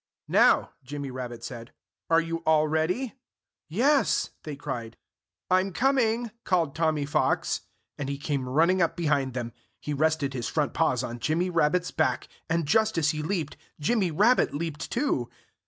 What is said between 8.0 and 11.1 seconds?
he came running up behind them. He rested his front paws